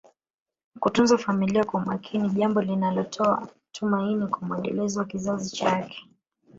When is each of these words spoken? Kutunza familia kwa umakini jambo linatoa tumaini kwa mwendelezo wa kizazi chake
Kutunza 0.79 1.17
familia 1.17 1.63
kwa 1.63 1.81
umakini 1.81 2.29
jambo 2.29 2.61
linatoa 2.61 3.47
tumaini 3.71 4.27
kwa 4.27 4.39
mwendelezo 4.47 4.99
wa 4.99 5.05
kizazi 5.05 5.51
chake 5.55 6.09